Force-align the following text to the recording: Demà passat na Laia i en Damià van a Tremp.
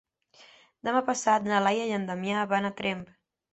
Demà 0.89 1.01
passat 1.09 1.45
na 1.53 1.61
Laia 1.67 1.85
i 1.91 1.95
en 1.99 2.09
Damià 2.11 2.49
van 2.57 2.69
a 2.71 2.75
Tremp. 2.83 3.07